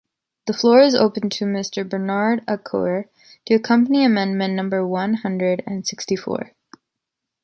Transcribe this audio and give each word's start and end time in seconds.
The 0.47 0.53
floor 0.53 0.81
is 0.81 0.95
open 0.95 1.29
to 1.29 1.45
Mr 1.45 1.87
Bernard 1.87 2.43
Accoyer 2.47 3.05
to 3.45 3.57
support 3.63 3.89
amendment 3.91 4.55
number 4.55 4.83
one 4.87 5.13
hundred 5.13 5.61
and 5.67 5.85
sixty-four. 5.85 6.53